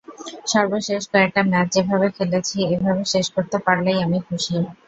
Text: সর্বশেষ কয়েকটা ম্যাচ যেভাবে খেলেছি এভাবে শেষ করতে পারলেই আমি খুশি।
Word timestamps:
সর্বশেষ 0.47 1.01
কয়েকটা 1.11 1.41
ম্যাচ 1.45 1.67
যেভাবে 1.75 2.07
খেলেছি 2.17 2.57
এভাবে 2.67 3.03
শেষ 3.13 3.25
করতে 3.35 3.57
পারলেই 3.65 3.99
আমি 4.05 4.19
খুশি। 4.27 4.55